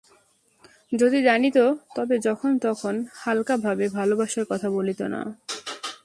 [0.91, 1.57] যদি জানিত,
[1.95, 5.21] তবে যখন তখন হালকাভাবে ভালবাসার কথা বলিত না।